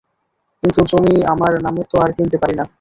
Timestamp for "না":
2.55-2.65